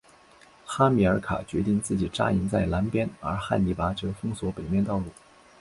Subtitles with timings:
[0.65, 5.05] 哈米尔卡决定自己扎营在南边而汉尼拔则封锁北面道路。